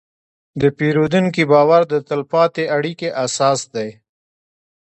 د 0.61 0.63
پیرودونکي 0.77 1.43
باور 1.51 1.81
د 1.91 1.93
تل 2.07 2.21
پاتې 2.33 2.63
اړیکې 2.77 3.09
اساس 3.25 3.59
دی. 3.75 3.89